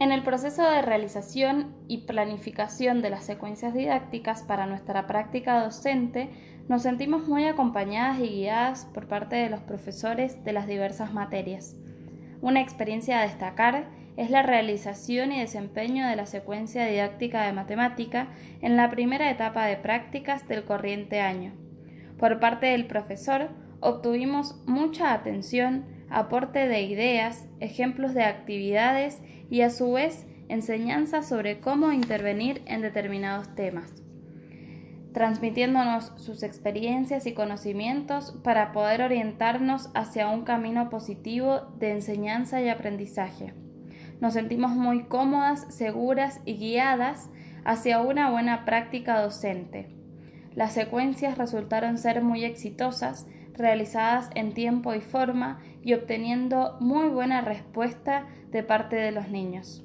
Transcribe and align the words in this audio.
En 0.00 0.10
el 0.10 0.24
proceso 0.24 0.68
de 0.68 0.82
realización 0.82 1.72
y 1.86 1.98
planificación 1.98 3.00
de 3.00 3.10
las 3.10 3.24
secuencias 3.24 3.74
didácticas 3.74 4.42
para 4.42 4.66
nuestra 4.66 5.06
práctica 5.06 5.62
docente, 5.62 6.30
nos 6.68 6.82
sentimos 6.82 7.28
muy 7.28 7.44
acompañadas 7.44 8.18
y 8.18 8.28
guiadas 8.28 8.86
por 8.86 9.06
parte 9.06 9.36
de 9.36 9.50
los 9.50 9.60
profesores 9.60 10.42
de 10.42 10.52
las 10.52 10.66
diversas 10.66 11.12
materias. 11.12 11.76
Una 12.40 12.60
experiencia 12.60 13.20
a 13.20 13.22
destacar 13.22 13.86
es 14.16 14.30
la 14.30 14.42
realización 14.42 15.30
y 15.32 15.40
desempeño 15.40 16.06
de 16.08 16.16
la 16.16 16.26
secuencia 16.26 16.86
didáctica 16.86 17.46
de 17.46 17.52
matemática 17.52 18.28
en 18.62 18.76
la 18.76 18.90
primera 18.90 19.30
etapa 19.30 19.66
de 19.66 19.76
prácticas 19.76 20.46
del 20.48 20.64
corriente 20.64 21.20
año. 21.20 21.52
Por 22.18 22.40
parte 22.40 22.66
del 22.66 22.86
profesor, 22.86 23.50
obtuvimos 23.84 24.56
mucha 24.66 25.12
atención, 25.12 25.84
aporte 26.08 26.66
de 26.68 26.82
ideas, 26.82 27.46
ejemplos 27.60 28.14
de 28.14 28.24
actividades 28.24 29.20
y 29.50 29.60
a 29.60 29.68
su 29.68 29.92
vez 29.92 30.26
enseñanza 30.48 31.22
sobre 31.22 31.60
cómo 31.60 31.92
intervenir 31.92 32.62
en 32.64 32.80
determinados 32.80 33.54
temas, 33.54 34.02
transmitiéndonos 35.12 36.12
sus 36.16 36.42
experiencias 36.42 37.26
y 37.26 37.34
conocimientos 37.34 38.38
para 38.42 38.72
poder 38.72 39.02
orientarnos 39.02 39.90
hacia 39.94 40.28
un 40.28 40.44
camino 40.44 40.88
positivo 40.88 41.66
de 41.78 41.92
enseñanza 41.92 42.62
y 42.62 42.70
aprendizaje. 42.70 43.52
Nos 44.18 44.32
sentimos 44.32 44.72
muy 44.72 45.04
cómodas, 45.04 45.66
seguras 45.74 46.40
y 46.46 46.54
guiadas 46.54 47.28
hacia 47.66 48.00
una 48.00 48.30
buena 48.30 48.64
práctica 48.64 49.20
docente. 49.20 49.90
Las 50.54 50.72
secuencias 50.72 51.36
resultaron 51.36 51.98
ser 51.98 52.22
muy 52.22 52.44
exitosas, 52.44 53.26
realizadas 53.56 54.30
en 54.34 54.52
tiempo 54.52 54.94
y 54.94 55.00
forma 55.00 55.60
y 55.82 55.94
obteniendo 55.94 56.76
muy 56.80 57.08
buena 57.08 57.40
respuesta 57.40 58.26
de 58.50 58.62
parte 58.62 58.96
de 58.96 59.12
los 59.12 59.28
niños. 59.28 59.83